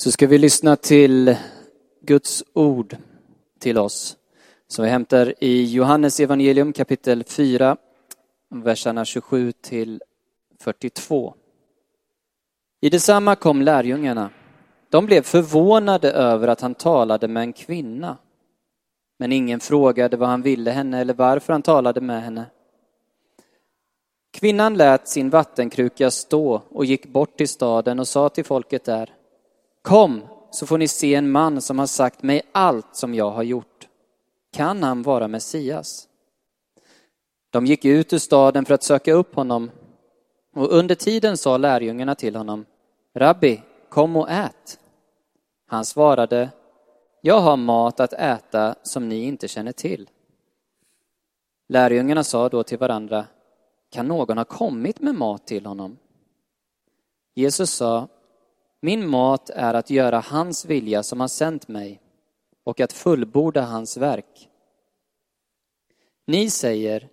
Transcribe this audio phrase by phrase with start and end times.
[0.00, 1.36] Så ska vi lyssna till
[2.00, 2.96] Guds ord
[3.58, 4.16] till oss
[4.68, 7.76] som vi hämtar i Johannes evangelium kapitel 4,
[8.50, 10.02] verserna 27 till
[10.60, 11.34] 42.
[12.80, 14.30] I detsamma kom lärjungarna.
[14.90, 18.16] De blev förvånade över att han talade med en kvinna.
[19.18, 22.44] Men ingen frågade vad han ville henne eller varför han talade med henne.
[24.30, 29.14] Kvinnan lät sin vattenkruka stå och gick bort till staden och sa till folket där
[29.88, 33.42] Kom, så får ni se en man som har sagt mig allt som jag har
[33.42, 33.88] gjort.
[34.52, 36.08] Kan han vara Messias?
[37.50, 39.70] De gick ut ur staden för att söka upp honom
[40.54, 42.64] och under tiden sa lärjungarna till honom
[43.14, 44.80] Rabbi, kom och ät.
[45.66, 46.50] Han svarade
[47.20, 50.08] Jag har mat att äta som ni inte känner till.
[51.68, 53.24] Lärjungarna sa då till varandra
[53.90, 55.98] Kan någon ha kommit med mat till honom?
[57.34, 58.08] Jesus sa
[58.80, 62.00] min mat är att göra hans vilja som har sänt mig
[62.64, 64.48] och att fullborda hans verk.
[66.26, 67.08] Ni säger,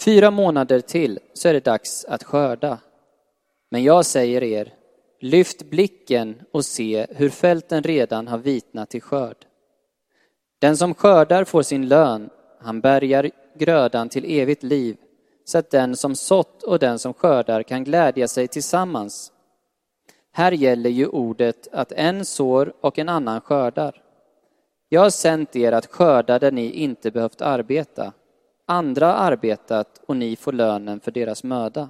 [0.00, 2.78] fyra månader till så är det dags att skörda.
[3.70, 4.74] Men jag säger er,
[5.20, 9.46] lyft blicken och se hur fälten redan har vitnat till skörd.
[10.58, 14.96] Den som skördar får sin lön, han bärgar grödan till evigt liv,
[15.44, 19.32] så att den som sått och den som skördar kan glädja sig tillsammans.
[20.36, 24.02] Här gäller ju ordet att en sår och en annan skördar.
[24.88, 28.12] Jag har sänt er att skörda där ni inte behövt arbeta.
[28.66, 31.88] Andra har arbetat och ni får lönen för deras möda.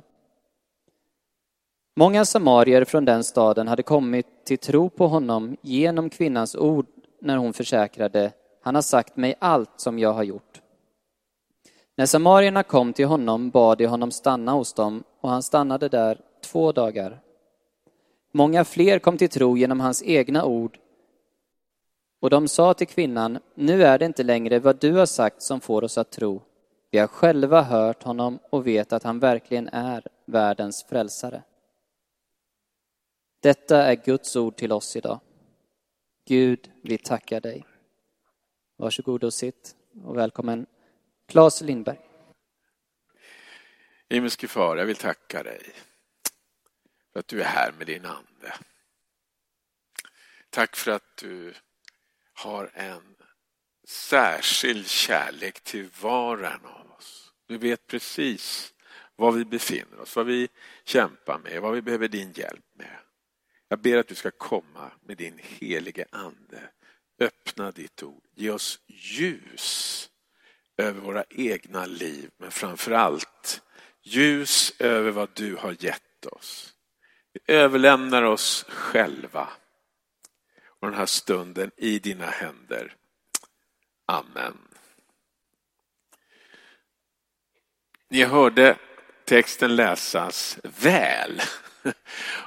[1.97, 6.87] Många samarier från den staden hade kommit till tro på honom genom kvinnans ord
[7.20, 10.61] när hon försäkrade, han har sagt mig allt som jag har gjort.
[11.97, 16.20] När samarierna kom till honom bad de honom stanna hos dem och han stannade där
[16.42, 17.23] två dagar.
[18.36, 20.78] Många fler kom till tro genom hans egna ord.
[22.20, 25.60] Och de sa till kvinnan, nu är det inte längre vad du har sagt som
[25.60, 26.42] får oss att tro.
[26.91, 31.42] Vi har själva hört honom och vet att han verkligen är världens frälsare.
[33.41, 35.20] Detta är Guds ord till oss idag.
[36.26, 37.64] Gud, vi tackar dig.
[38.76, 40.66] Varsågod och sitt och välkommen
[41.28, 42.00] Claes Lindberg.
[44.10, 45.60] Himmelske far, jag vill tacka dig
[47.14, 48.54] för att du är här med din ande.
[50.50, 51.54] Tack för att du
[52.32, 53.16] har en
[53.88, 57.32] särskild kärlek till var och en av oss.
[57.47, 58.74] Du vet precis
[59.16, 60.48] var vi befinner oss, vad vi
[60.84, 62.98] kämpar med, vad vi behöver din hjälp med.
[63.69, 66.70] Jag ber att du ska komma med din helige ande.
[67.19, 68.24] Öppna ditt ord.
[68.34, 70.10] Ge oss ljus
[70.76, 73.62] över våra egna liv, men framför allt
[74.03, 76.73] ljus över vad du har gett oss.
[77.34, 79.49] Vi överlämnar oss själva
[80.67, 82.95] och den här stunden i dina händer.
[84.06, 84.59] Amen.
[88.09, 88.77] Ni hörde
[89.25, 91.41] texten läsas väl.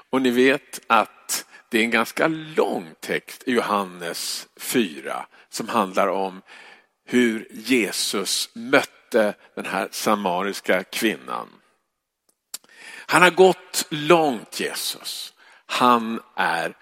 [0.10, 6.08] Och ni vet att det är en ganska lång text i Johannes 4 som handlar
[6.08, 6.42] om
[7.06, 11.57] hur Jesus mötte den här samariska kvinnan.
[13.10, 15.34] Han har gått långt Jesus.
[15.66, 16.78] Han är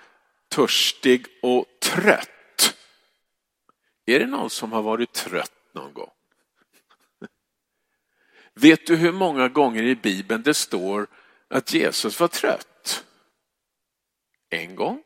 [0.50, 2.76] törstig och trött.
[4.06, 6.12] Är det någon som har varit trött någon gång?
[8.54, 11.08] Vet du hur många gånger i Bibeln det står
[11.48, 13.06] att Jesus var trött?
[14.50, 15.04] En gång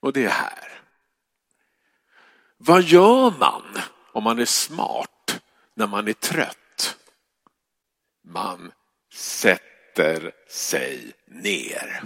[0.00, 0.82] och det är här.
[2.56, 3.78] Vad gör man
[4.12, 5.40] om man är smart
[5.74, 6.96] när man är trött?
[8.24, 8.72] Man
[9.12, 12.04] sätter sätter sig ner.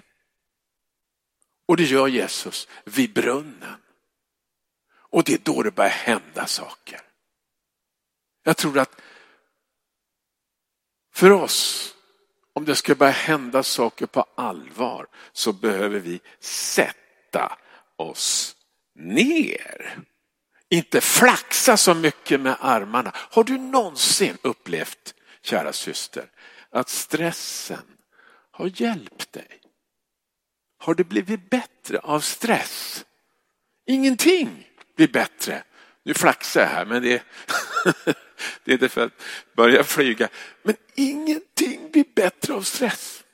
[1.67, 3.81] Och det gör Jesus vid brunnen.
[5.11, 7.01] Och det är då det börjar hända saker.
[8.43, 9.01] Jag tror att
[11.13, 11.95] för oss,
[12.53, 17.59] om det ska börja hända saker på allvar, så behöver vi sätta
[17.97, 18.57] oss
[18.95, 19.99] ner.
[20.69, 23.13] Inte flaxa så mycket med armarna.
[23.15, 26.31] Har du någonsin upplevt, kära syster,
[26.75, 27.97] att stressen
[28.51, 29.61] har hjälpt dig?
[30.79, 33.05] Har det blivit bättre av stress?
[33.87, 35.65] Ingenting blir bättre.
[36.03, 37.23] Nu flaxar jag här, men det är,
[38.65, 39.23] det är inte för att
[39.57, 40.29] börja flyga.
[40.63, 43.25] Men ingenting blir bättre av stress.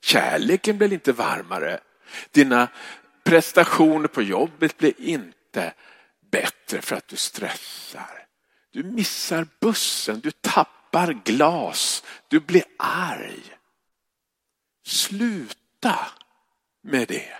[0.00, 1.80] Kärleken blir inte varmare.
[2.30, 2.68] Dina
[3.24, 5.74] prestationer på jobbet blir inte
[6.30, 8.26] bättre för att du stressar.
[8.72, 13.42] Du missar bussen, du tappar tappar glas, du blir arg.
[14.86, 15.98] Sluta
[16.82, 17.32] med det.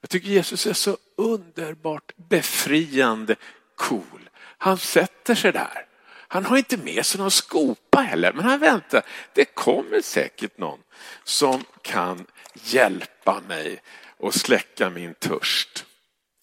[0.00, 3.36] Jag tycker Jesus är så underbart befriande
[3.76, 4.30] cool.
[4.38, 5.86] Han sätter sig där.
[6.28, 9.02] Han har inte med sig någon skopa heller, men han väntar.
[9.32, 10.82] Det kommer säkert någon
[11.24, 13.82] som kan hjälpa mig
[14.18, 15.84] och släcka min törst.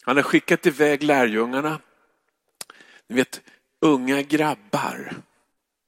[0.02, 1.80] Han har skickat iväg lärjungarna.
[3.08, 3.42] Ni vet,
[3.82, 5.14] unga grabbar,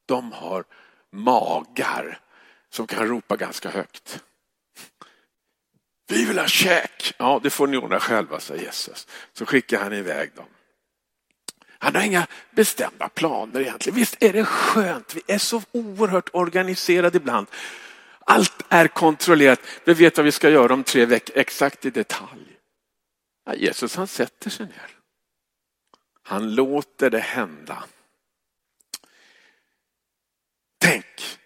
[0.05, 0.63] de har
[1.11, 2.19] magar
[2.69, 4.23] som kan ropa ganska högt.
[6.07, 7.13] Vi vill ha käk.
[7.17, 9.07] Ja, det får ni ordna själva, sa Jesus.
[9.33, 10.45] Så skickar han iväg dem.
[11.79, 13.99] Han har inga bestämda planer egentligen.
[13.99, 15.15] Visst är det skönt?
[15.15, 17.47] Vi är så oerhört organiserade ibland.
[18.19, 19.59] Allt är kontrollerat.
[19.83, 22.57] Vi vet vad vi ska göra om tre veckor, exakt i detalj.
[23.45, 24.89] Ja, Jesus han sätter sig ner.
[26.23, 27.83] Han låter det hända.
[30.77, 31.39] Tänk,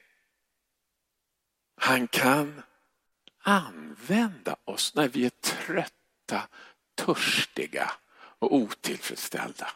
[1.89, 2.61] han kan
[3.43, 6.47] använda oss när vi är trötta,
[6.95, 9.71] törstiga och otillfredsställda.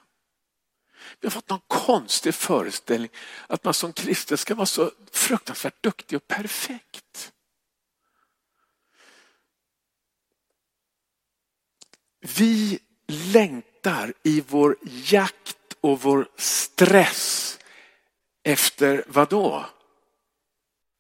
[1.19, 3.10] Vi har fått någon konstig föreställning
[3.48, 7.33] att man som kristen ska vara så fruktansvärt duktig och perfekt.
[12.19, 17.59] Vi längtar i vår jakt och vår stress
[18.44, 19.66] efter vad då?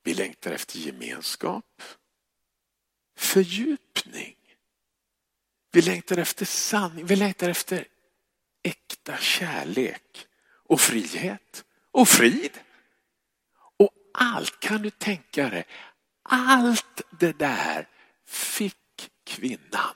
[0.03, 1.81] Vi längtar efter gemenskap,
[3.17, 4.35] fördjupning.
[5.71, 7.87] Vi längtar efter sanning, vi längtar efter
[8.63, 12.59] äkta kärlek och frihet och frid.
[13.77, 15.67] Och allt, kan du tänka dig,
[16.23, 17.87] allt det där
[18.25, 19.95] fick kvinnan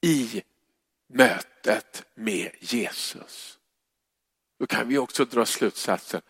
[0.00, 0.42] i
[1.08, 3.58] mötet med Jesus.
[4.58, 6.22] Då kan vi också dra slutsatsen,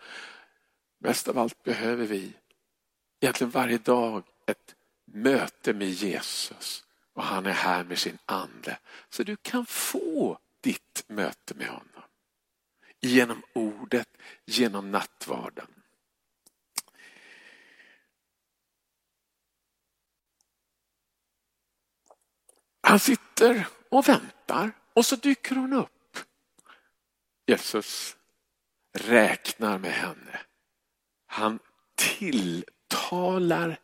[0.99, 2.33] mest av allt behöver vi
[3.19, 4.75] egentligen varje dag ett
[5.05, 8.79] möte med Jesus och han är här med sin ande.
[9.09, 12.03] Så du kan få ditt möte med honom.
[12.99, 14.07] Genom ordet,
[14.45, 15.67] genom nattvarden.
[22.81, 26.17] Han sitter och väntar och så dyker hon upp.
[27.47, 28.17] Jesus
[28.93, 30.39] räknar med henne.
[31.25, 31.59] Han
[32.89, 33.79] talar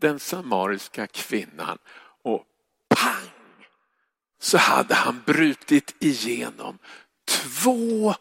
[0.00, 1.78] den samariska kvinnan
[2.22, 2.44] och
[2.88, 3.66] pang
[4.40, 6.78] så hade han brutit igenom
[7.28, 8.14] två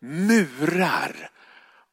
[0.00, 1.30] murar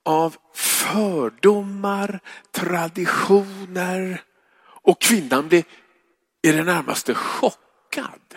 [0.06, 2.20] av fördomar,
[2.52, 4.22] traditioner
[4.66, 5.64] och kvinnan blev
[6.42, 8.36] i det närmaste chockad.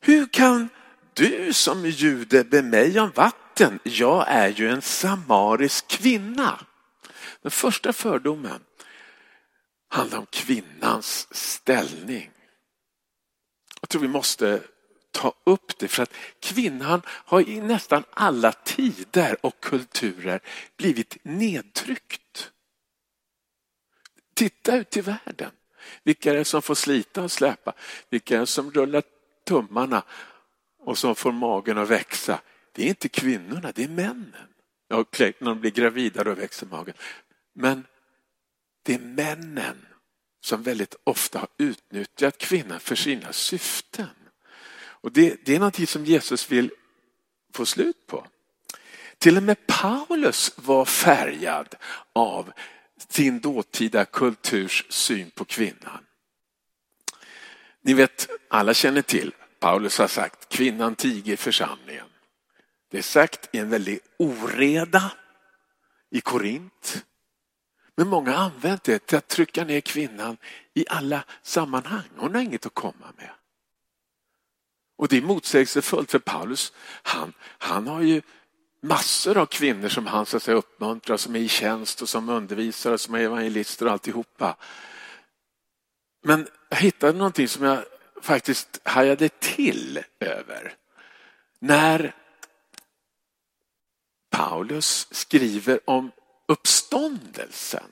[0.00, 0.68] Hur kan
[1.14, 3.78] du som jude be mig om vatten?
[3.82, 6.66] Jag är ju en samarisk kvinna.
[7.44, 8.64] Den första fördomen
[9.88, 12.30] handlar om kvinnans ställning.
[13.80, 14.62] Jag tror vi måste
[15.10, 20.40] ta upp det för att kvinnan har i nästan alla tider och kulturer
[20.76, 22.52] blivit nedtryckt.
[24.34, 25.50] Titta ut i världen.
[26.02, 27.72] Vilka är det som får slita och släpa?
[28.10, 29.02] Vilka är det som rullar
[29.46, 30.02] tummarna
[30.78, 32.40] och som får magen att växa?
[32.72, 34.54] Det är inte kvinnorna, det är männen.
[34.88, 36.94] Ja, när de blir gravida då växer magen.
[37.54, 37.86] Men
[38.82, 39.86] det är männen
[40.40, 44.08] som väldigt ofta har utnyttjat kvinnan för sina syften.
[44.76, 46.70] Och det, det är någonting som Jesus vill
[47.52, 48.26] få slut på.
[49.18, 51.74] Till och med Paulus var färgad
[52.12, 52.52] av
[53.08, 56.04] sin dåtida kulturs syn på kvinnan.
[57.82, 62.06] Ni vet, alla känner till, Paulus har sagt, kvinnan tiger församlingen.
[62.90, 65.12] Det är sagt i en väldig oreda
[66.10, 67.04] i Korint.
[67.96, 70.36] Men många har använt det till att trycka ner kvinnan
[70.74, 72.08] i alla sammanhang.
[72.16, 73.30] Hon har inget att komma med.
[74.96, 76.72] Och det är motsägelsefullt för Paulus,
[77.02, 78.22] han, han har ju
[78.80, 82.28] massor av kvinnor som han så att säga, uppmuntrar, som är i tjänst och som
[82.28, 84.56] undervisar och som är evangelister och alltihopa.
[86.22, 87.84] Men jag hittade någonting som jag
[88.22, 90.74] faktiskt hajade till över.
[91.58, 92.14] När
[94.30, 96.10] Paulus skriver om
[96.48, 97.84] uppståndelsen.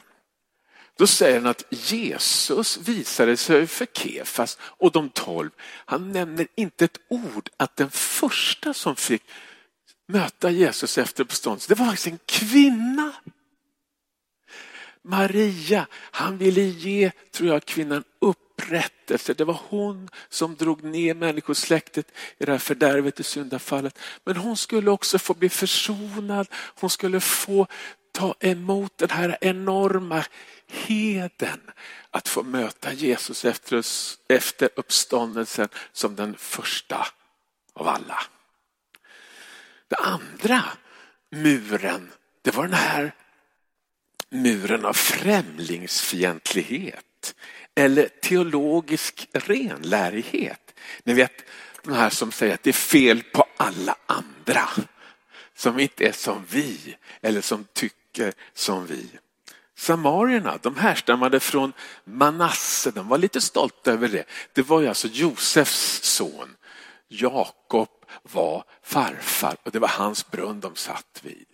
[0.99, 5.50] Då säger han att Jesus visade sig för Kefas och de tolv.
[5.62, 9.23] Han nämner inte ett ord att den första som fick
[10.09, 13.12] möta Jesus efter uppståndelsen, det var faktiskt en kvinna.
[15.04, 19.35] Maria, han ville ge, tror jag, kvinnan upprättelse.
[19.35, 23.99] Det var hon som drog ner människosläktet i det här fördärvet i syndafallet.
[24.25, 26.47] Men hon skulle också få bli försonad.
[26.52, 27.66] Hon skulle få
[28.12, 30.25] ta emot den här enorma
[30.69, 31.61] heden
[32.11, 33.85] att få möta Jesus efter,
[34.28, 37.07] efter uppståndelsen som den första
[37.73, 38.23] av alla.
[39.88, 40.64] Det andra
[41.31, 43.12] muren, det var den här
[44.31, 47.35] muren av främlingsfientlighet
[47.75, 50.75] eller teologisk renlärighet.
[51.04, 51.45] Ni vet
[51.83, 54.69] de här som säger att det är fel på alla andra
[55.54, 58.01] som inte är som vi eller som tycker
[58.54, 59.07] som vi.
[59.76, 61.73] Samarierna, de härstammade från
[62.04, 64.25] Manasse, de var lite stolta över det.
[64.52, 66.57] Det var ju alltså Josefs son.
[67.09, 67.88] Jakob
[68.23, 71.47] var farfar och det var hans brunn de satt vid.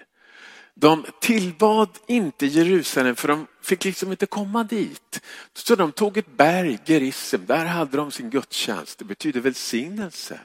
[0.75, 5.21] De tillbad inte Jerusalem för de fick liksom inte komma dit.
[5.55, 8.99] Så de tog ett berg, Gerisem, där hade de sin gudstjänst.
[8.99, 10.41] Det betyder välsignelse.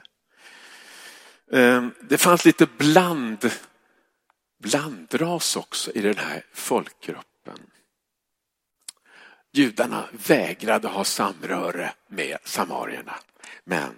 [1.52, 3.50] Ehm, det fanns lite bland,
[4.64, 7.70] blandras också i den här folkgruppen.
[9.52, 13.14] Judarna vägrade ha samröre med samarierna.
[13.64, 13.94] Men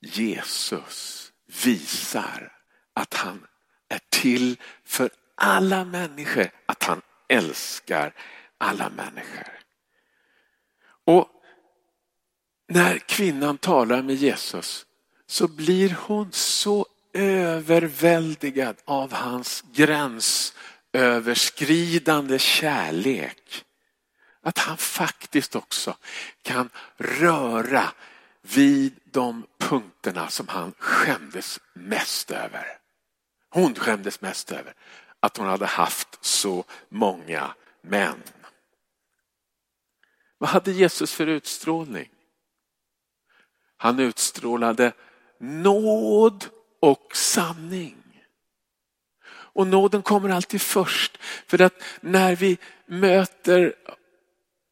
[0.00, 1.32] Jesus
[1.64, 2.52] visar
[2.94, 3.46] att han
[3.88, 8.14] är till för alla människor, att han älskar
[8.58, 9.58] alla människor.
[11.04, 11.28] Och
[12.68, 14.86] när kvinnan talar med Jesus
[15.26, 23.64] så blir hon så överväldigad av hans gränsöverskridande kärlek
[24.42, 25.96] att han faktiskt också
[26.42, 27.92] kan röra
[28.42, 32.78] vid de punkterna som han skämdes mest över.
[33.50, 34.74] Hon skämdes mest över
[35.20, 38.22] att hon hade haft så många män.
[40.38, 42.10] Vad hade Jesus för utstrålning?
[43.76, 44.92] Han utstrålade
[45.38, 46.44] nåd
[46.84, 47.96] och sanning.
[49.26, 51.18] Och nåden kommer alltid först.
[51.46, 53.74] För att när vi möter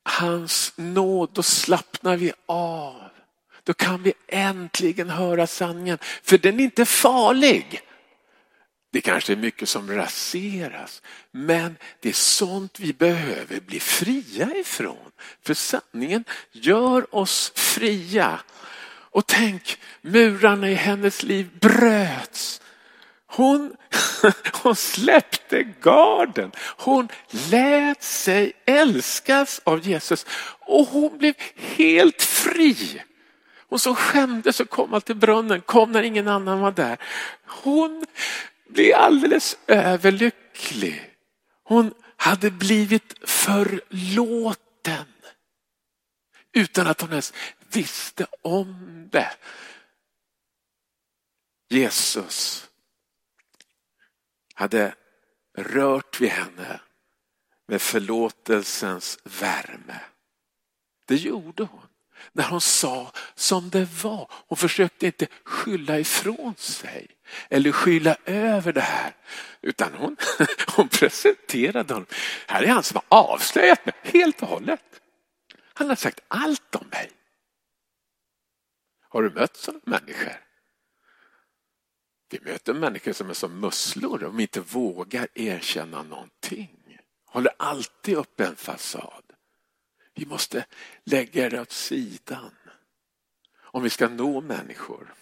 [0.05, 3.03] hans nåd, då slappnar vi av.
[3.63, 5.99] Då kan vi äntligen höra sanningen.
[6.23, 7.81] För den är inte farlig.
[8.93, 15.11] Det kanske är mycket som raseras, men det är sånt vi behöver bli fria ifrån.
[15.43, 18.41] För sanningen gör oss fria.
[19.13, 22.61] Och tänk, murarna i hennes liv bröts.
[23.27, 23.77] Hon,
[24.63, 26.53] hon släppte garden.
[26.77, 27.09] Hon
[27.51, 30.27] lät sig älskas av Jesus
[30.61, 33.03] och hon blev helt fri.
[33.69, 36.99] Hon som skämdes och kom till brunnen kom när ingen annan var där.
[37.47, 38.05] Hon
[38.69, 41.11] blev alldeles överlycklig.
[41.65, 45.07] Hon hade blivit förlåten
[46.53, 47.33] utan att hon ens
[47.73, 49.33] visste om det.
[51.69, 52.69] Jesus
[54.55, 54.95] hade
[55.59, 56.81] rört vid henne
[57.67, 60.01] med förlåtelsens värme.
[61.07, 61.87] Det gjorde hon
[62.33, 64.31] när hon sa som det var.
[64.31, 67.07] Hon försökte inte skylla ifrån sig
[67.51, 69.17] eller skylla över det här.
[69.61, 70.17] Utan hon,
[70.77, 72.07] hon presenterade honom.
[72.47, 75.01] Här är han som har avslöjat mig helt och hållet.
[75.75, 77.11] Han har sagt allt om mig.
[79.13, 80.41] Har du mött sådana människor?
[82.31, 86.99] Vi möter människor som är som musslor, de inte vågar erkänna någonting.
[87.27, 89.25] Håller alltid upp en fasad.
[90.15, 90.67] Vi måste
[91.05, 92.51] lägga det åt sidan
[93.61, 95.15] om vi ska nå människor.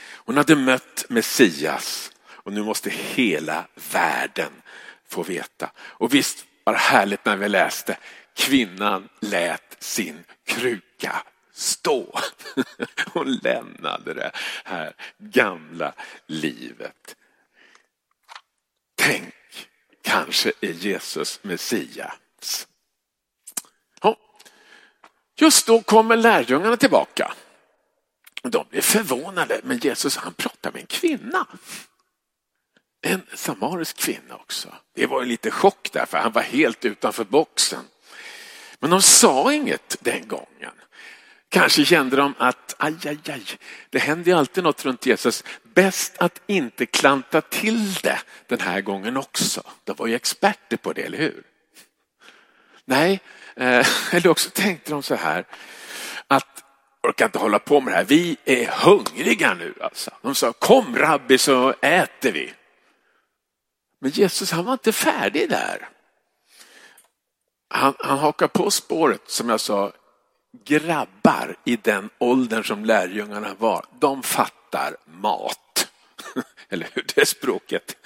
[0.00, 4.52] Hon hade mött Messias och nu måste hela världen
[5.04, 5.70] få veta.
[5.78, 7.98] Och visst var det härligt när vi läste
[8.34, 11.22] kvinnan lät sin kruka
[11.58, 12.20] stå.
[13.12, 14.30] Hon lämnade det
[14.64, 15.92] här gamla
[16.26, 17.16] livet.
[18.96, 19.34] Tänk,
[20.02, 22.66] kanske är Jesus Messias.
[24.02, 24.16] Ja.
[25.36, 27.32] Just då kommer lärjungarna tillbaka.
[28.42, 31.46] De blir förvånade, men Jesus han pratar med en kvinna.
[33.00, 34.74] En samarisk kvinna också.
[34.94, 37.84] Det var ju lite chock där, för han var helt utanför boxen.
[38.78, 40.72] Men de sa inget den gången.
[41.48, 43.42] Kanske kände de att aj, aj, aj,
[43.90, 45.44] det händer ju alltid något runt Jesus.
[45.62, 49.62] Bäst att inte klanta till det den här gången också.
[49.84, 51.42] De var ju experter på det, eller hur?
[52.84, 53.20] Nej,
[53.56, 55.44] eh, eller också tänkte de så här
[56.26, 56.64] att
[57.02, 58.04] orkar inte hålla på med det här.
[58.04, 60.10] Vi är hungriga nu alltså.
[60.22, 62.54] De sa kom rabbi så äter vi.
[64.00, 65.88] Men Jesus han var inte färdig där.
[67.70, 69.92] Han, han hakar på spåret som jag sa
[70.64, 75.88] grabbar i den åldern som lärjungarna var, de fattar mat.
[76.68, 77.96] Eller hur, det är språket.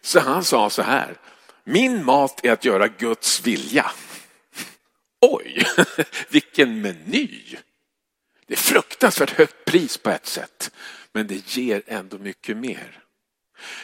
[0.00, 1.16] Så han sa så här,
[1.64, 3.90] min mat är att göra Guds vilja.
[5.20, 5.66] Oj,
[6.28, 7.56] vilken meny!
[8.46, 10.70] Det är fruktansvärt högt pris på ett sätt,
[11.12, 12.98] men det ger ändå mycket mer.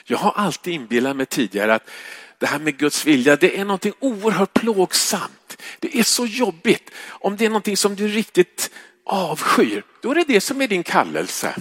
[0.05, 1.91] Jag har alltid inbillat mig tidigare att
[2.39, 5.63] det här med Guds vilja, det är någonting oerhört plågsamt.
[5.79, 6.91] Det är så jobbigt.
[7.09, 8.71] Om det är någonting som du riktigt
[9.05, 11.57] avskyr, då är det det som är din kallelse.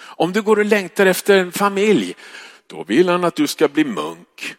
[0.00, 2.14] Om du går och längtar efter en familj,
[2.66, 4.56] då vill han att du ska bli munk.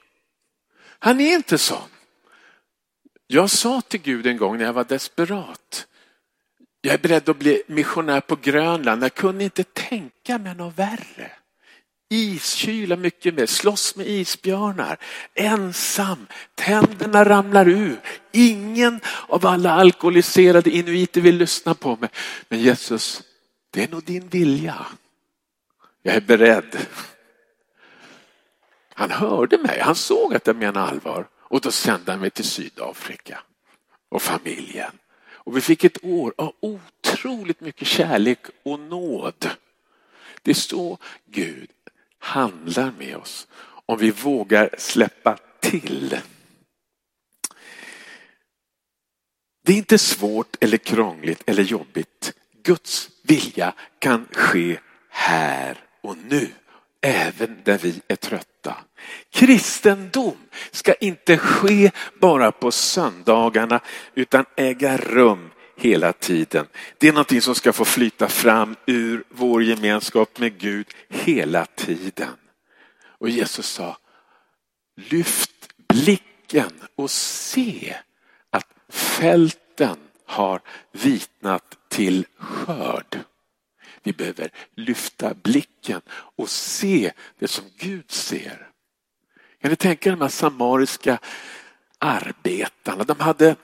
[1.00, 1.90] Han är inte sån.
[3.28, 5.88] Jag sa till Gud en gång när jag var desperat,
[6.82, 9.04] jag är beredd att bli missionär på Grönland.
[9.04, 11.32] Jag kunde inte tänka mig något värre.
[12.14, 14.98] Iskyla mycket mer, slåss med isbjörnar,
[15.34, 18.02] ensam, tänderna ramlar ur.
[18.32, 22.10] Ingen av alla alkoholiserade inuiter vill lyssna på mig.
[22.50, 23.24] Men Jesus,
[23.70, 24.86] det är nog din vilja.
[26.04, 26.78] Jag är beredd.
[28.94, 32.46] Han hörde mig, han såg att jag menade allvar och då sände han mig till
[32.46, 33.40] Sydafrika
[34.10, 34.92] och familjen.
[35.34, 39.50] Och vi fick ett år av otroligt mycket kärlek och nåd.
[40.42, 41.70] Det är så Gud
[42.22, 43.48] handlar med oss
[43.86, 46.18] om vi vågar släppa till.
[49.66, 52.34] Det är inte svårt eller krångligt eller jobbigt.
[52.64, 56.48] Guds vilja kan ske här och nu,
[57.02, 58.78] även där vi är trötta.
[59.30, 60.38] Kristendom
[60.72, 63.80] ska inte ske bara på söndagarna
[64.16, 65.50] utan äga rum
[65.82, 66.68] hela tiden.
[66.98, 72.36] Det är någonting som ska få flyta fram ur vår gemenskap med Gud hela tiden.
[73.04, 73.98] Och Jesus sa,
[74.96, 75.52] lyft
[75.88, 77.96] blicken och se
[78.50, 80.62] att fälten har
[80.92, 83.20] vitnat till skörd.
[84.04, 88.68] Vi behöver lyfta blicken och se det som Gud ser.
[89.62, 91.20] Kan ni tänka er de här samariska
[92.00, 93.04] arbetarna?
[93.04, 93.56] De hade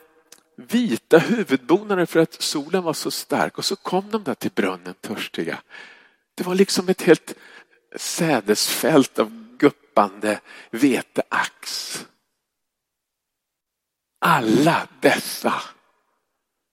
[0.58, 4.94] vita huvudbonader för att solen var så stark och så kom de där till brunnen
[4.94, 5.62] törstiga.
[6.36, 7.34] Det var liksom ett helt
[7.96, 12.06] sädesfält av guppande veteax.
[14.20, 15.54] Alla dessa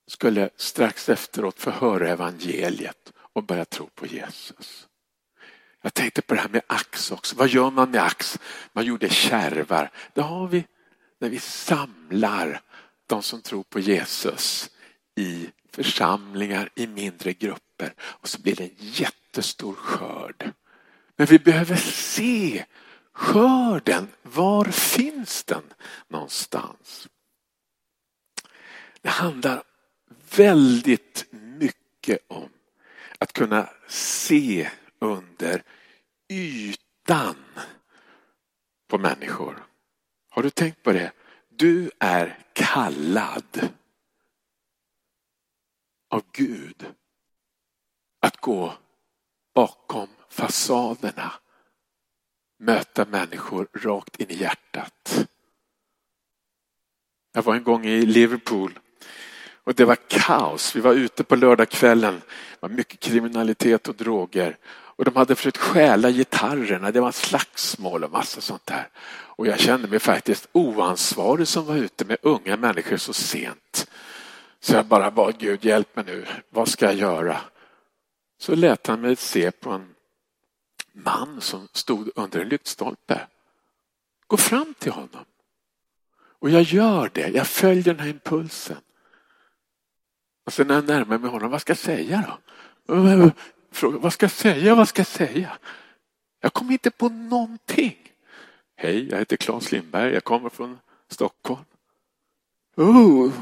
[0.07, 4.89] skulle strax efteråt få höra evangeliet och börja tro på Jesus.
[5.83, 7.37] Jag tänkte på det här med ax också.
[7.37, 8.39] Vad gör man med ax?
[8.73, 9.91] Man gjorde kärvar.
[10.15, 10.65] Det har vi
[11.19, 12.61] när vi samlar
[13.07, 14.71] de som tror på Jesus
[15.17, 17.95] i församlingar, i mindre grupper.
[18.01, 20.53] Och så blir det en jättestor skörd.
[21.17, 22.65] Men vi behöver se
[23.13, 24.09] skörden.
[24.23, 25.63] Var finns den
[26.09, 27.09] någonstans?
[29.01, 29.63] Det handlar
[30.37, 32.49] väldigt mycket om
[33.19, 35.63] att kunna se under
[36.29, 37.37] ytan
[38.89, 39.67] på människor.
[40.29, 41.13] Har du tänkt på det?
[41.57, 43.69] Du är kallad
[46.11, 46.87] av Gud
[48.21, 48.75] att gå
[49.55, 51.33] bakom fasaderna,
[52.59, 55.29] möta människor rakt in i hjärtat.
[57.33, 58.79] Jag var en gång i Liverpool
[59.65, 60.77] och det var kaos.
[60.77, 62.15] Vi var ute på lördagskvällen.
[62.25, 64.59] Det var mycket kriminalitet och droger.
[64.97, 66.91] Och de hade försökt stjäla gitarrerna.
[66.91, 68.89] Det var slagsmål och massa sånt där.
[69.37, 73.91] Och jag kände mig faktiskt oansvarig som var ute med unga människor så sent.
[74.61, 76.27] Så jag bara bad Gud, hjälp mig nu.
[76.51, 77.41] Vad ska jag göra?
[78.39, 79.95] Så lät han mig se på en
[80.93, 83.27] man som stod under en lyktstolpe.
[84.27, 85.25] Gå fram till honom.
[86.39, 87.29] Och jag gör det.
[87.29, 88.77] Jag följer den här impulsen.
[90.47, 92.39] Och sen när jag närmar mig honom, vad ska jag säga då?
[93.75, 95.59] Fråga, vad ska jag säga, vad ska jag säga?
[96.41, 97.97] Jag kom inte på någonting.
[98.77, 101.65] Hej, jag heter Claes Lindberg, jag kommer från Stockholm.
[102.77, 103.33] Oh,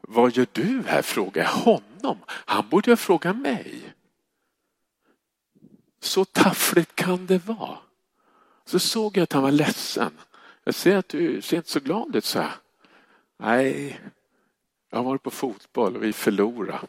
[0.00, 1.02] vad gör du här?
[1.02, 2.18] frågar jag honom.
[2.28, 3.94] Han borde ju fråga mig.
[6.00, 7.78] Så taffligt kan det vara.
[8.64, 10.12] Så såg jag att han var ledsen.
[10.64, 12.52] Jag ser att du ser inte så glad ut, så jag.
[13.36, 14.00] Nej,
[14.90, 16.80] jag har varit på fotboll och vi förlorade.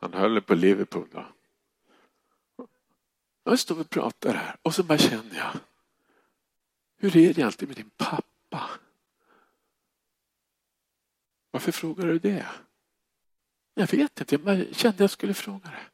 [0.00, 1.06] Han höll på Liverpool.
[1.12, 1.24] Då.
[3.44, 5.52] Jag står och pratar här och så bara känner jag.
[6.96, 8.70] Hur är det egentligen med din pappa?
[11.50, 12.46] Varför frågar du det?
[13.74, 15.86] Jag vet inte, jag kände att jag skulle fråga det.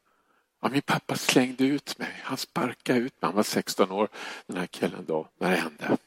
[0.61, 2.21] Ja, min pappa slängde ut mig.
[2.23, 3.27] Han sparkade ut mig.
[3.27, 4.09] Han var 16 år
[4.45, 5.97] den här killen då, när det hände.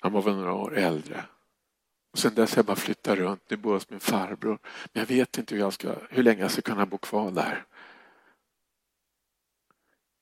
[0.00, 1.24] Han var väl några år äldre.
[2.12, 3.50] Och sen dess har jag bara flyttat runt.
[3.50, 4.58] Nu bor jag hos min farbror.
[4.92, 7.64] Men jag vet inte hur, jag ska, hur länge jag ska kunna bo kvar där.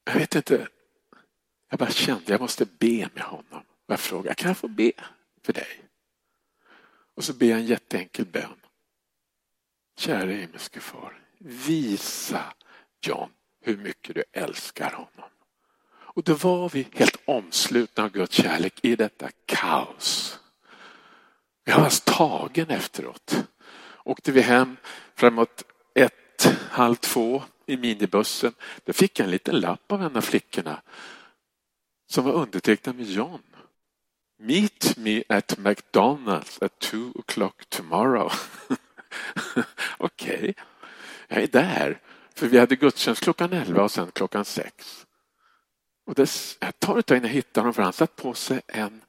[0.05, 0.69] Jag vet inte.
[1.71, 3.65] Jag bara kände jag måste be med honom.
[3.87, 4.93] Jag frågade, kan jag få be
[5.43, 5.85] för dig?
[7.15, 8.61] Och så ber jag en jätteenkel bön.
[9.99, 12.55] Kära himmelske far, visa
[13.01, 15.31] John hur mycket du älskar honom.
[16.15, 20.39] Och då var vi helt omslutna av Guds kärlek i detta kaos.
[21.65, 23.47] Jag var tagen efteråt.
[24.05, 24.77] Åkte vi hem
[25.15, 25.65] framåt
[25.95, 28.55] ett, halv två i minibussen.
[28.85, 30.83] Då fick jag en liten lapp av en av flickorna
[32.07, 33.43] som var undertecknad med John.
[34.39, 38.33] Meet me at McDonalds at two o'clock tomorrow.
[39.99, 40.55] Okej, okay.
[41.29, 42.01] jag är där.
[42.35, 45.07] För vi hade gudstjänst klockan elva och sen klockan sex.
[46.07, 46.29] Och det
[46.79, 49.03] tar ett tag innan jag hittar honom för han satt på sig en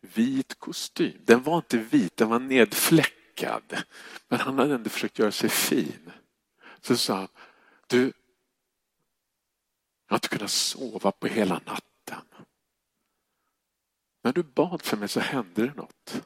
[0.00, 1.18] vit kostym.
[1.24, 3.82] Den var inte vit, den var nedfläckad.
[4.28, 6.10] Men han hade ändå försökt göra sig fin.
[6.80, 7.28] Så sa han,
[7.88, 8.02] du,
[10.06, 12.24] jag har inte kunnat sova på hela natten.
[14.22, 16.22] När du bad för mig så hände det något.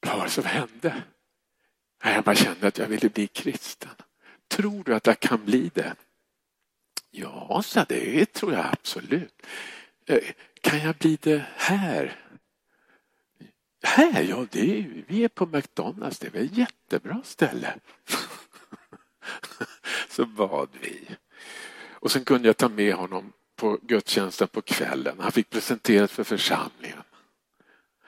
[0.00, 1.02] Vad var det som hände?
[2.02, 3.94] Jag bara kände att jag ville bli kristen.
[4.48, 5.96] Tror du att jag kan bli det?
[7.10, 9.42] Ja, så det tror jag absolut.
[10.06, 10.22] Eh,
[10.60, 12.20] kan jag bli det här?
[13.82, 14.22] Här?
[14.22, 16.18] Ja, det är, vi är på McDonalds.
[16.18, 17.74] Det är väl ett jättebra ställe.
[20.08, 21.08] Så bad vi.
[21.90, 25.16] Och sen kunde jag ta med honom på gudstjänsten på kvällen.
[25.20, 27.02] Han fick presenteras för församlingen.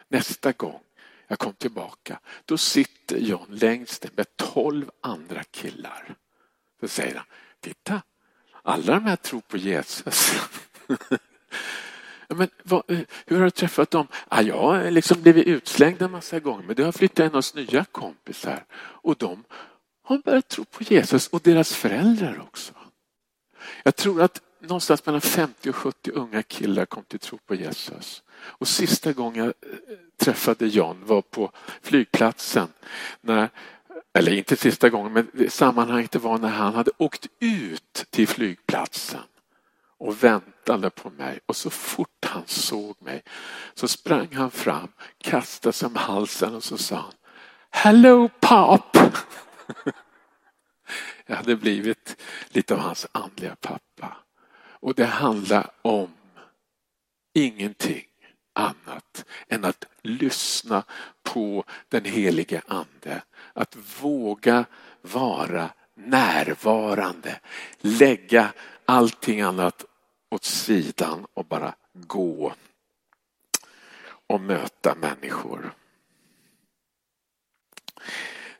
[0.08, 0.80] Nästa gång
[1.28, 6.14] jag kom tillbaka, då sitter John längst med tolv andra killar.
[6.80, 7.26] Så säger han,
[7.60, 8.02] titta,
[8.62, 10.32] alla de här tror på Jesus.
[12.28, 14.06] Men vad, eh, hur har du träffat dem?
[14.30, 17.54] Ja, jag har liksom blivit utslängd en massa gånger men det har flyttat in hos
[17.54, 19.44] nya kompisar och de
[20.06, 22.72] har börjat tro på Jesus och deras föräldrar också.
[23.82, 28.22] Jag tror att någonstans mellan 50 och 70 unga killar kom till tro på Jesus.
[28.36, 31.50] Och sista gången jag eh, träffade John var på
[31.82, 32.68] flygplatsen.
[33.20, 33.48] När,
[34.18, 39.20] eller inte sista gången, men sammanhanget var när han hade åkt ut till flygplatsen
[39.98, 43.22] och väntade på mig och så fort han såg mig
[43.74, 44.88] så sprang han fram,
[45.18, 47.12] kastade sig om halsen och så sa han
[47.70, 48.96] Hello pop!
[51.26, 54.16] Jag hade blivit lite av hans andliga pappa.
[54.58, 56.12] Och det handlar om
[57.34, 58.06] ingenting
[58.52, 60.84] annat än att lyssna
[61.22, 63.22] på den helige ande.
[63.52, 64.64] Att våga
[65.00, 67.40] vara närvarande.
[67.80, 68.52] Lägga
[68.84, 69.84] allting annat
[70.30, 72.54] åt sidan och bara gå
[74.26, 75.74] och möta människor.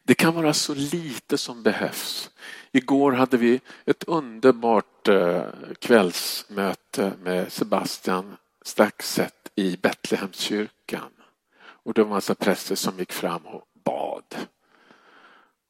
[0.06, 2.30] Det kan vara så lite som behövs.
[2.72, 5.44] Igår hade vi ett underbart eh,
[5.78, 11.10] kvällsmöte med Sebastian Staxet i Betlehemskyrkan.
[11.58, 14.36] Och det var en massa präster som gick fram och bad.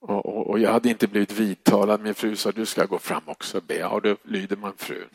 [0.00, 2.00] Och, och, och, jag hade inte blivit vidtalad.
[2.00, 3.74] Min fru sa du ska gå fram också och be.
[3.74, 5.08] Ja, då lyder man frun.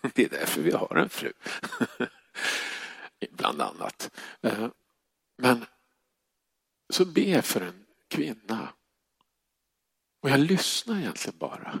[0.14, 1.32] Det är därför vi har en fru.
[3.30, 4.10] Bland annat.
[4.42, 4.68] Eh,
[5.38, 5.64] men
[6.90, 7.81] så be för en
[8.12, 8.74] kvinna.
[10.20, 11.80] Och jag lyssnar egentligen bara.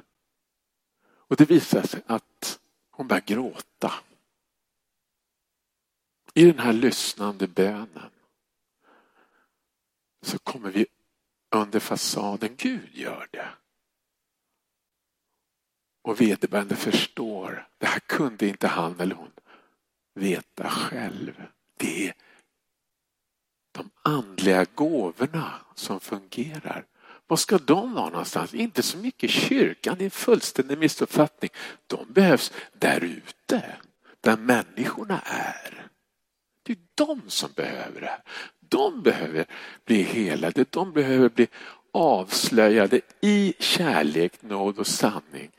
[1.04, 3.92] Och det visar sig att hon börjar gråta.
[6.34, 8.10] I den här lyssnande bönen
[10.22, 10.86] så kommer vi
[11.50, 13.48] under fasaden, Gud gör det.
[16.02, 19.32] Och vederbörande förstår, det här kunde inte han eller hon
[20.14, 21.46] veta själv.
[21.76, 22.14] Det är
[23.82, 26.84] de andliga gåvorna som fungerar.
[27.26, 28.54] Var ska de vara någonstans?
[28.54, 31.50] Inte så mycket i kyrkan, det är en fullständig missuppfattning.
[31.86, 33.76] De behövs där ute,
[34.20, 35.86] där människorna är.
[36.62, 38.22] Det är de som behöver det här.
[38.68, 39.46] De behöver
[39.84, 41.48] bli helade, de behöver bli
[41.92, 45.50] avslöjade i kärlek, nåd och sanning.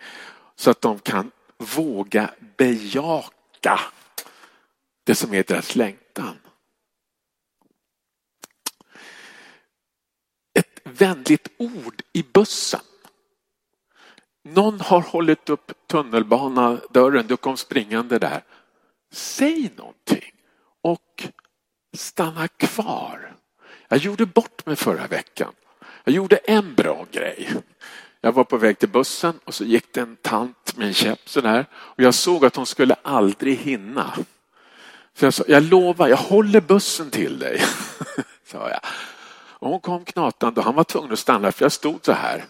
[0.56, 3.80] Så att de kan våga bejaka
[5.04, 6.38] det som är deras längtan.
[10.54, 12.80] Ett vänligt ord i bussen.
[14.44, 18.44] Någon har hållit upp tunnelbanadörren, du kom springande där.
[19.12, 20.32] Säg någonting
[20.82, 21.28] och
[21.98, 23.36] stanna kvar.
[23.88, 25.54] Jag gjorde bort mig förra veckan.
[26.04, 27.50] Jag gjorde en bra grej.
[28.22, 31.30] Jag var på väg till bussen och så gick det en tant med en käpp
[31.30, 34.14] sådär och jag såg att hon skulle aldrig hinna.
[35.14, 37.62] Så jag sa, jag lovar, jag håller bussen till dig.
[38.46, 38.80] sa jag.
[39.64, 42.46] Och hon kom knatande och han var tvungen att stanna för jag stod så här,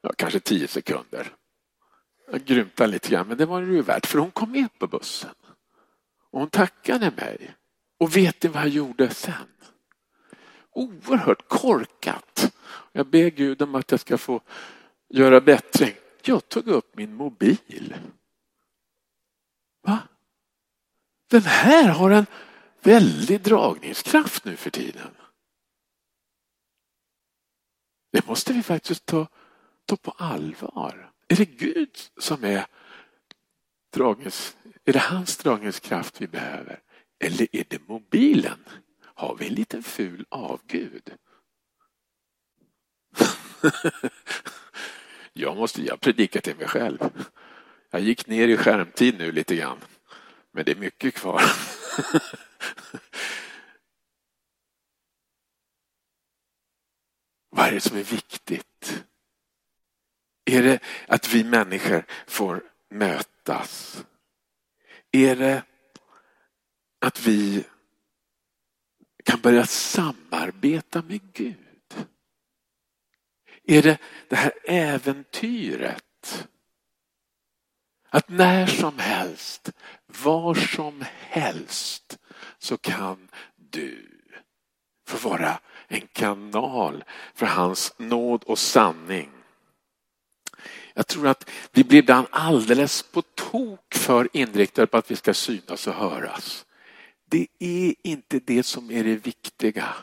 [0.00, 1.32] ja, kanske tio sekunder.
[2.32, 4.86] Jag grymtade lite grann, men det var det ju värt för hon kom med på
[4.86, 5.30] bussen.
[6.30, 7.54] Och hon tackade mig.
[7.98, 9.48] Och vet ni vad jag gjorde sen?
[10.70, 12.52] Oerhört korkat.
[12.92, 14.40] Jag ber Gud om att jag ska få
[15.08, 15.94] göra bättring.
[16.22, 17.94] Jag tog upp min mobil.
[19.82, 19.98] Va?
[21.30, 22.26] Den här har en
[22.82, 25.10] väldig dragningskraft nu för tiden.
[28.12, 29.26] Det måste vi faktiskt ta,
[29.86, 31.10] ta på allvar.
[31.28, 32.66] Är det Gud som är
[33.94, 36.80] dragens, är det hans dragningskraft vi behöver?
[37.18, 38.64] Eller är det mobilen?
[39.04, 41.12] Har vi en liten ful avgud?
[45.32, 46.98] jag måste, jag predikar till mig själv.
[47.90, 49.78] Jag gick ner i skärmtid nu lite grann.
[50.52, 51.42] Men det är mycket kvar.
[57.56, 59.04] Vad är det som är viktigt?
[60.44, 64.04] Är det att vi människor får mötas?
[65.12, 65.62] Är det
[66.98, 67.64] att vi
[69.24, 72.06] kan börja samarbeta med Gud?
[73.64, 76.48] Är det det här äventyret?
[78.08, 79.72] Att när som helst,
[80.06, 82.18] var som helst
[82.58, 84.15] så kan du
[85.06, 89.30] får vara en kanal för hans nåd och sanning.
[90.94, 95.34] Jag tror att vi blir ibland alldeles på tok för inriktade på att vi ska
[95.34, 96.66] synas och höras.
[97.30, 99.94] Det är inte det som är det viktiga.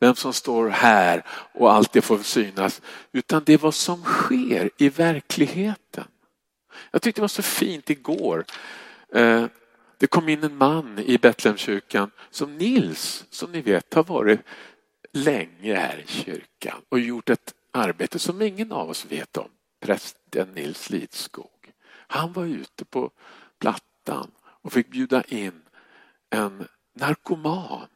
[0.00, 2.80] Vem som står här och alltid får synas.
[3.12, 6.04] Utan det är vad som sker i verkligheten.
[6.90, 8.44] Jag tyckte det var så fint igår.
[9.14, 9.44] Eh,
[10.02, 14.40] det kom in en man i Betlehemskyrkan som Nils, som ni vet har varit
[15.12, 19.48] länge här i kyrkan och gjort ett arbete som ingen av oss vet om.
[19.80, 21.72] Prästen Nils Lidskog.
[21.86, 23.10] Han var ute på
[23.58, 25.62] Plattan och fick bjuda in
[26.30, 27.88] en narkoman.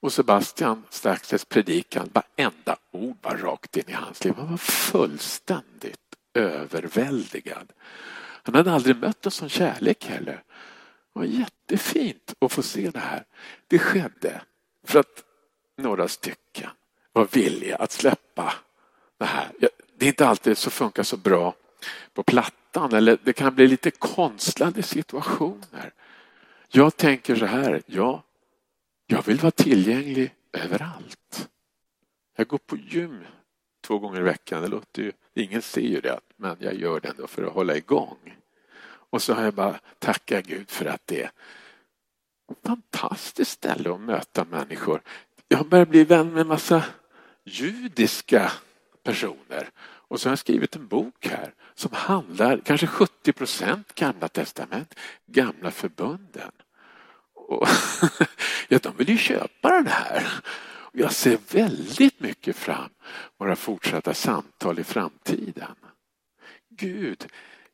[0.00, 4.34] Och Sebastian strax predikan, varenda ord var rakt in i hans liv.
[4.36, 7.72] Han var fullständigt överväldigad.
[8.42, 10.42] Han hade aldrig mött en sån kärlek heller.
[11.16, 13.24] Det var jättefint att få se det här.
[13.66, 14.40] Det skedde
[14.84, 15.24] för att
[15.76, 16.70] några stycken
[17.12, 18.54] var villiga att släppa
[19.18, 19.50] det här.
[19.96, 21.54] Det är inte alltid så funkar så bra
[22.12, 25.92] på plattan eller det kan bli lite konstlade situationer.
[26.68, 28.22] Jag tänker så här, ja,
[29.06, 31.48] jag vill vara tillgänglig överallt.
[32.36, 33.24] Jag går på gym
[33.80, 34.62] två gånger i veckan.
[34.62, 37.76] Det låter ju, ingen ser ju det, men jag gör det ändå för att hålla
[37.76, 38.36] igång.
[39.10, 41.30] Och så har jag bara tackat Gud för att det är
[42.52, 45.02] ett fantastiskt ställe att möta människor.
[45.48, 46.84] Jag har börjat bli vän med en massa
[47.44, 48.52] judiska
[49.02, 49.70] personer.
[50.08, 54.94] Och så har jag skrivit en bok här som handlar, kanske 70 procent gamla testament,
[55.26, 56.52] gamla förbunden.
[57.34, 57.68] Och,
[58.68, 60.28] ja, de vill ju köpa den här.
[60.92, 62.90] Jag ser väldigt mycket fram
[63.38, 65.74] våra fortsatta samtal i framtiden.
[66.68, 67.26] Gud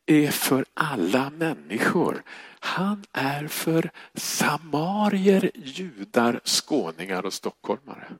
[0.05, 2.23] är för alla människor.
[2.59, 8.17] Han är för samarier, judar, skåningar och stockholmare.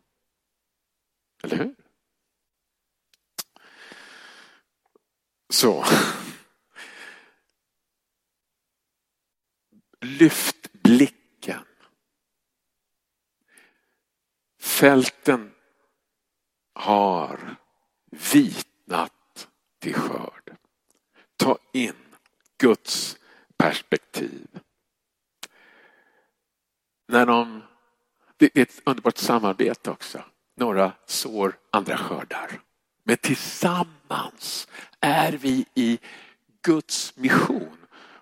[1.43, 1.75] Eller hur?
[5.49, 5.85] Så.
[10.01, 11.65] Lyft blicken.
[14.59, 15.53] Fälten
[16.73, 17.55] har
[18.33, 19.47] vitnat
[19.79, 20.42] till skörd.
[21.73, 21.93] In
[22.57, 23.17] Guds
[23.57, 24.47] perspektiv.
[27.07, 27.61] När de,
[28.37, 30.23] det är ett underbart samarbete också.
[30.55, 32.61] Några sår, andra skördar.
[33.03, 34.67] Men tillsammans
[34.99, 35.99] är vi i
[36.61, 37.77] Guds mission.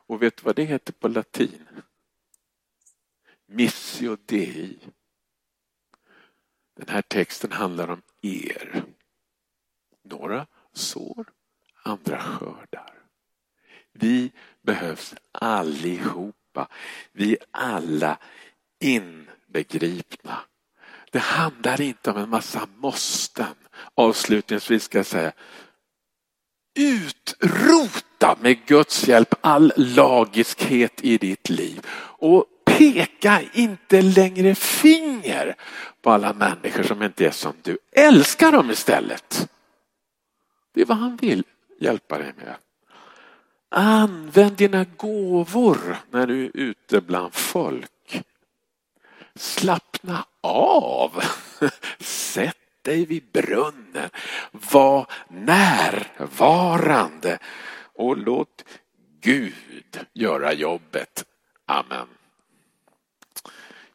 [0.08, 1.68] Och vet du vad det heter på latin?
[3.48, 4.80] Missio Dei.
[6.76, 8.84] Den här texten handlar om er.
[10.04, 11.26] Några sår,
[11.84, 13.01] andra skördar.
[13.94, 16.68] Vi behövs allihopa.
[17.12, 18.18] Vi är alla
[18.80, 20.38] inbegripna.
[21.12, 23.56] Det handlar inte om en massa måsten.
[23.96, 25.32] Avslutningsvis ska jag säga
[26.80, 31.86] utrota med Guds hjälp all lagiskhet i ditt liv
[32.18, 35.56] och peka inte längre finger
[36.02, 37.78] på alla människor som inte är som du.
[37.92, 39.50] Älska dem istället.
[40.74, 41.44] Det är vad han vill
[41.80, 42.56] hjälpa dig med.
[43.74, 48.24] Använd dina gåvor när du är ute bland folk.
[49.36, 51.24] Slappna av.
[52.00, 54.10] Sätt dig vid brunnen.
[54.52, 56.60] Var närvarande
[57.94, 58.66] och låt
[59.22, 61.26] Gud göra jobbet.
[61.66, 62.08] Amen.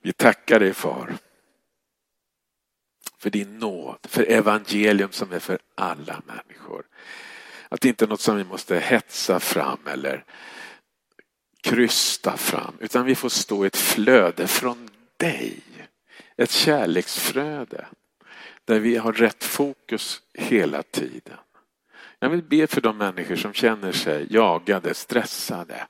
[0.00, 1.16] Vi tackar dig far
[3.18, 6.84] för din nåd, för evangelium som är för alla människor.
[7.68, 10.24] Att det inte är något som vi måste hetsa fram eller
[11.62, 15.62] krysta fram, utan vi får stå i ett flöde från dig.
[16.36, 17.86] Ett kärleksflöde
[18.64, 21.36] där vi har rätt fokus hela tiden.
[22.18, 25.86] Jag vill be för de människor som känner sig jagade, stressade.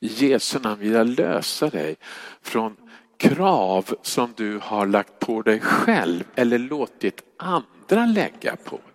[0.00, 1.96] I Jesu namn vill jag lösa dig
[2.42, 2.76] från
[3.18, 8.89] krav som du har lagt på dig själv eller låtit andra lägga på dig.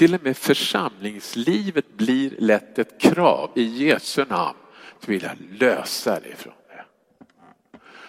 [0.00, 3.50] Till och med församlingslivet blir lätt ett krav.
[3.54, 4.58] I Jesu namn
[5.00, 6.84] så vill jag lösa dig från det.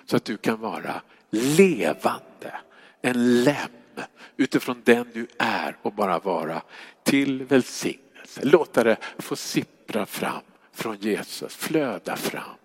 [0.06, 2.60] Så att du kan vara levande,
[3.01, 3.56] en lem
[4.38, 6.62] utifrån den du är och bara vara
[7.04, 8.41] till välsignelse.
[8.43, 12.58] Låta det få sippra fram från Jesus, flöda fram.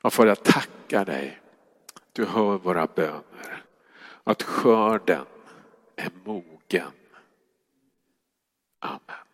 [0.00, 1.40] Och får jag tacka dig.
[2.12, 3.64] Du hör våra böner.
[4.24, 5.24] Att skörden
[5.96, 6.90] är mogen
[8.86, 9.25] Amen.